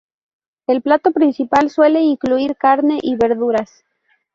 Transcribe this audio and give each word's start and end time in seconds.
El 0.65 0.81
plato 0.81 1.11
principal 1.11 1.69
suele 1.69 2.01
incluir 2.01 2.55
carne 2.55 2.97
y 3.03 3.15
verduras. 3.17 3.83